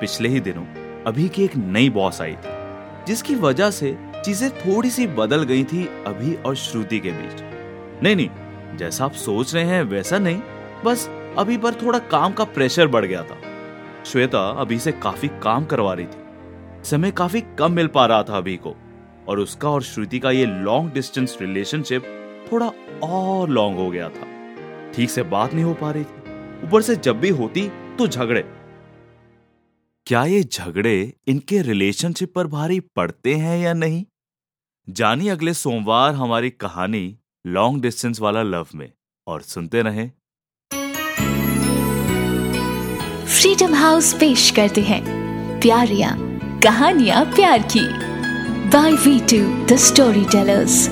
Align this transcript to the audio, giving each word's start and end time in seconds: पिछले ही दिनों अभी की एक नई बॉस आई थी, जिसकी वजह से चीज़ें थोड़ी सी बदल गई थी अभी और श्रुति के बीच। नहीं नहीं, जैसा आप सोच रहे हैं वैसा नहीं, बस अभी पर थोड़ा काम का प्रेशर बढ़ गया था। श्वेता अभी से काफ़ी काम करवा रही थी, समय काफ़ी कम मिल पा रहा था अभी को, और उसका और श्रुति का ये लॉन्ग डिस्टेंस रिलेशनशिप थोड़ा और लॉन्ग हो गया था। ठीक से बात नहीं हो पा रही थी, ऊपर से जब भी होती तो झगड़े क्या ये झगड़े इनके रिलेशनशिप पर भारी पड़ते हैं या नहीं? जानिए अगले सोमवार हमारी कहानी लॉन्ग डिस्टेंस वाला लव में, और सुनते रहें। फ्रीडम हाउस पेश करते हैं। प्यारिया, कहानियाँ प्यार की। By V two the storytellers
पिछले 0.00 0.28
ही 0.28 0.40
दिनों 0.40 0.64
अभी 1.06 1.28
की 1.28 1.44
एक 1.44 1.56
नई 1.56 1.90
बॉस 1.90 2.20
आई 2.20 2.32
थी, 2.34 2.52
जिसकी 3.06 3.34
वजह 3.36 3.70
से 3.70 3.96
चीज़ें 4.16 4.50
थोड़ी 4.50 4.90
सी 4.90 5.06
बदल 5.08 5.42
गई 5.42 5.64
थी 5.64 5.86
अभी 6.06 6.34
और 6.36 6.54
श्रुति 6.56 6.98
के 6.98 7.10
बीच। 7.12 7.42
नहीं 8.02 8.16
नहीं, 8.16 8.28
जैसा 8.76 9.04
आप 9.04 9.12
सोच 9.14 9.54
रहे 9.54 9.64
हैं 9.64 9.82
वैसा 9.84 10.18
नहीं, 10.18 10.40
बस 10.84 11.08
अभी 11.38 11.56
पर 11.56 11.74
थोड़ा 11.74 11.98
काम 12.00 12.32
का 12.32 12.44
प्रेशर 12.46 12.86
बढ़ 12.86 13.04
गया 13.04 13.22
था। 13.22 13.36
श्वेता 14.06 14.48
अभी 14.60 14.78
से 14.78 14.92
काफ़ी 14.94 15.28
काम 15.42 15.64
करवा 15.64 15.92
रही 15.94 16.06
थी, 16.06 16.22
समय 16.84 17.10
काफ़ी 17.12 17.40
कम 17.58 17.72
मिल 17.72 17.86
पा 17.88 18.06
रहा 18.06 18.22
था 18.22 18.36
अभी 18.36 18.56
को, 18.56 18.74
और 19.28 19.38
उसका 19.38 19.68
और 19.68 19.82
श्रुति 19.82 20.18
का 20.18 20.30
ये 20.30 20.46
लॉन्ग 20.46 20.92
डिस्टेंस 20.92 21.36
रिलेशनशिप 21.40 22.04
थोड़ा 22.52 22.72
और 23.04 23.48
लॉन्ग 23.50 23.78
हो 23.78 23.90
गया 23.90 24.08
था। 24.08 24.26
ठीक 24.94 25.10
से 25.10 25.22
बात 25.24 25.54
नहीं 25.54 25.64
हो 25.64 25.74
पा 25.74 25.90
रही 25.90 26.04
थी, 26.04 26.66
ऊपर 26.66 26.82
से 26.82 26.96
जब 26.96 27.20
भी 27.20 27.28
होती 27.30 27.70
तो 27.98 28.06
झगड़े 28.08 28.44
क्या 30.06 30.24
ये 30.24 30.42
झगड़े 30.42 31.14
इनके 31.26 31.62
रिलेशनशिप 31.62 32.34
पर 32.34 32.46
भारी 32.46 32.80
पड़ते 32.80 33.34
हैं 33.34 33.58
या 33.58 33.72
नहीं? 33.72 34.04
जानिए 34.88 35.28
अगले 35.28 35.54
सोमवार 35.54 36.14
हमारी 36.14 36.50
कहानी 36.50 37.18
लॉन्ग 37.46 37.82
डिस्टेंस 37.82 38.20
वाला 38.20 38.42
लव 38.42 38.66
में, 38.74 38.92
और 39.26 39.42
सुनते 39.42 39.82
रहें। 39.82 40.10
फ्रीडम 43.26 43.74
हाउस 43.74 44.14
पेश 44.14 44.50
करते 44.50 44.80
हैं। 44.80 45.04
प्यारिया, 45.60 46.16
कहानियाँ 46.60 47.24
प्यार 47.24 47.62
की। 47.62 47.88
By 48.70 48.92
V 48.92 49.20
two 49.20 49.66
the 49.66 49.76
storytellers 50.24 50.88